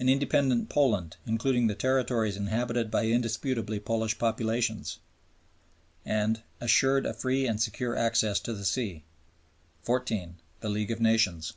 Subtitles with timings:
[0.00, 4.98] An independent Poland, including "the territories inhabited by indisputably Polish populations"
[6.04, 9.04] and "assured a free and secure access to the sea."
[9.82, 10.38] (14).
[10.58, 11.52] The League of Nations.